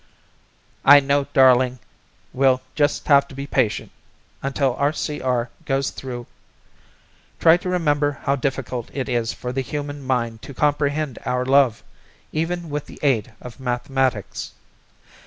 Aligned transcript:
"I 0.83 0.99
know, 0.99 1.25
darling, 1.31 1.77
we'll 2.33 2.63
just 2.73 3.05
have 3.05 3.27
to 3.27 3.35
be 3.35 3.45
patient 3.45 3.91
until 4.41 4.75
RCR 4.77 5.49
goes 5.65 5.91
through. 5.91 6.25
Try 7.39 7.55
to 7.57 7.69
remember 7.69 8.13
how 8.23 8.35
difficult 8.35 8.89
it 8.95 9.07
is 9.07 9.31
for 9.31 9.51
the 9.53 9.61
human 9.61 10.01
mind 10.01 10.41
to 10.41 10.55
comprehend 10.55 11.19
our 11.23 11.45
love, 11.45 11.83
even 12.31 12.71
with 12.71 12.87
the 12.87 12.97
aid 13.03 13.33
of 13.41 13.59
mathematics. 13.59 14.53